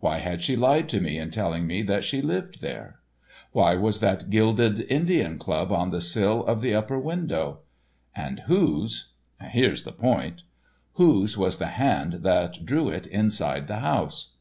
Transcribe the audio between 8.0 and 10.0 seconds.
And whose—here's a